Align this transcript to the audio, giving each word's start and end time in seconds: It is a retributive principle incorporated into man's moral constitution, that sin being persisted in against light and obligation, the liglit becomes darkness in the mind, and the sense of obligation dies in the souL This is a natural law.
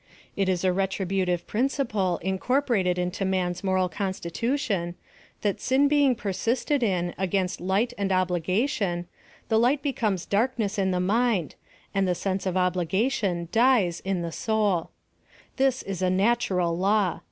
It 0.35 0.49
is 0.49 0.63
a 0.63 0.73
retributive 0.73 1.45
principle 1.45 2.17
incorporated 2.23 2.97
into 2.97 3.23
man's 3.23 3.63
moral 3.63 3.87
constitution, 3.87 4.95
that 5.41 5.61
sin 5.61 5.87
being 5.87 6.15
persisted 6.15 6.81
in 6.81 7.13
against 7.19 7.61
light 7.61 7.93
and 7.99 8.11
obligation, 8.11 9.05
the 9.49 9.59
liglit 9.59 9.83
becomes 9.83 10.25
darkness 10.25 10.79
in 10.79 10.89
the 10.89 10.99
mind, 10.99 11.53
and 11.93 12.07
the 12.07 12.15
sense 12.15 12.47
of 12.47 12.57
obligation 12.57 13.47
dies 13.51 13.99
in 13.99 14.23
the 14.23 14.31
souL 14.31 14.89
This 15.57 15.83
is 15.83 16.01
a 16.01 16.09
natural 16.09 16.75
law. 16.75 17.19